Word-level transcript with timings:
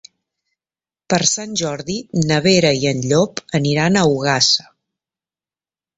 Per 1.13 1.19
Sant 1.31 1.53
Jordi 1.61 1.99
na 2.31 2.39
Vera 2.47 2.73
i 2.85 2.89
en 2.95 3.05
Llop 3.13 3.45
aniran 3.61 4.01
a 4.03 4.07
Ogassa. 4.15 4.71